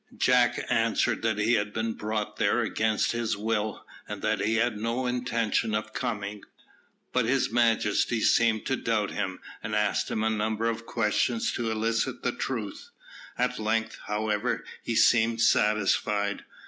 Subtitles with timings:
[0.17, 4.75] Jack answered that he had been brought there against his will, and that he had
[4.79, 6.41] no intention of coming.
[7.13, 11.69] But his Majesty seemed to doubt him, and asked him a number of questions to
[11.69, 12.89] elicit the truth.
[13.37, 16.45] At length, however, he seemed satisfied.